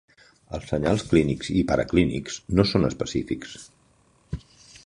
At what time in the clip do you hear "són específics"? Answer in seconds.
2.73-3.59